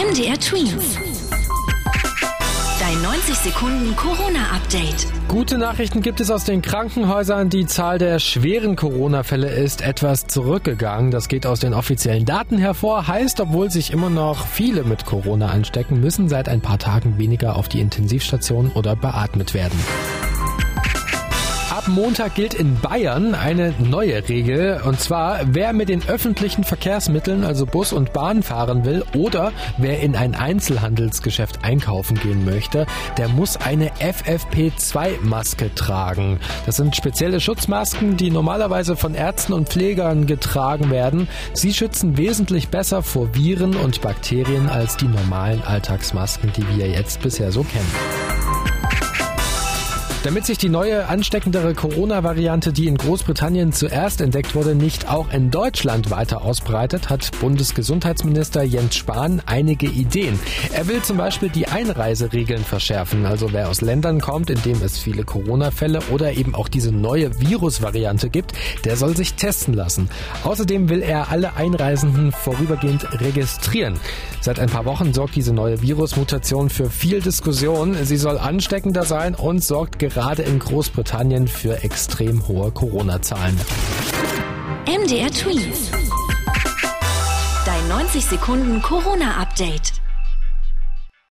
[0.00, 0.98] MDR Twins.
[2.80, 5.06] Dein 90 Sekunden Corona-Update.
[5.28, 7.50] Gute Nachrichten gibt es aus den Krankenhäusern.
[7.50, 11.10] Die Zahl der schweren Corona-Fälle ist etwas zurückgegangen.
[11.10, 13.08] Das geht aus den offiziellen Daten hervor.
[13.08, 17.56] Heißt, obwohl sich immer noch viele mit Corona anstecken, müssen seit ein paar Tagen weniger
[17.56, 19.78] auf die Intensivstation oder beatmet werden.
[21.70, 24.80] Ab Montag gilt in Bayern eine neue Regel.
[24.84, 30.00] Und zwar, wer mit den öffentlichen Verkehrsmitteln, also Bus und Bahn fahren will oder wer
[30.00, 32.86] in ein Einzelhandelsgeschäft einkaufen gehen möchte,
[33.18, 36.40] der muss eine FFP2-Maske tragen.
[36.66, 41.28] Das sind spezielle Schutzmasken, die normalerweise von Ärzten und Pflegern getragen werden.
[41.52, 47.22] Sie schützen wesentlich besser vor Viren und Bakterien als die normalen Alltagsmasken, die wir jetzt
[47.22, 48.59] bisher so kennen.
[50.22, 55.50] Damit sich die neue ansteckendere Corona-Variante, die in Großbritannien zuerst entdeckt wurde, nicht auch in
[55.50, 60.38] Deutschland weiter ausbreitet, hat Bundesgesundheitsminister Jens Spahn einige Ideen.
[60.74, 63.24] Er will zum Beispiel die Einreiseregeln verschärfen.
[63.24, 67.40] Also wer aus Ländern kommt, in denen es viele Corona-Fälle oder eben auch diese neue
[67.40, 68.52] Virus-Variante gibt,
[68.84, 70.10] der soll sich testen lassen.
[70.44, 73.98] Außerdem will er alle Einreisenden vorübergehend registrieren.
[74.42, 77.96] Seit ein paar Wochen sorgt diese neue Virus-Mutation für viel Diskussion.
[78.04, 83.58] Sie soll ansteckender sein und sorgt gerade in Großbritannien für extrem hohe Corona-Zahlen.
[84.86, 85.74] MDR Tweet.
[87.64, 89.92] Dein 90 Sekunden Corona-Update.